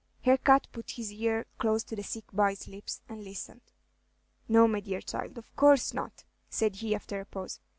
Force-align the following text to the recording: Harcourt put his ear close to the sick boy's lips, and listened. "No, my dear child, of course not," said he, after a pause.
Harcourt 0.25 0.67
put 0.71 0.89
his 0.89 1.11
ear 1.13 1.45
close 1.59 1.83
to 1.83 1.95
the 1.95 2.01
sick 2.01 2.23
boy's 2.33 2.67
lips, 2.67 3.01
and 3.07 3.23
listened. 3.23 3.61
"No, 4.47 4.67
my 4.67 4.79
dear 4.79 4.99
child, 5.01 5.37
of 5.37 5.55
course 5.55 5.93
not," 5.93 6.23
said 6.49 6.77
he, 6.77 6.95
after 6.95 7.19
a 7.21 7.25
pause. 7.25 7.59